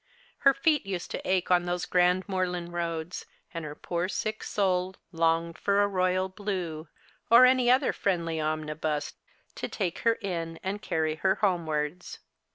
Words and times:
Her 0.39 0.53
feet 0.55 0.83
used 0.87 1.11
to 1.11 1.21
ache 1.29 1.51
on 1.51 1.65
those 1.65 1.85
grand 1.85 2.27
moorland 2.27 2.73
roads, 2.73 3.27
and 3.53 3.63
her 3.63 3.75
poor 3.75 4.09
sick 4.09 4.43
soul 4.43 4.95
long 5.11 5.53
for 5.53 5.79
a 5.83 5.87
Royal 5.87 6.27
Blue, 6.27 6.87
or 7.29 7.45
any 7.45 7.69
other 7.69 7.93
friendly 7.93 8.39
omnibus, 8.41 9.13
to 9.53 9.67
take 9.67 9.99
her 9.99 10.13
in 10.15 10.59
and 10.63 10.81
carry 10.81 11.17
her 11.17 11.35
homewards'. 11.35 12.17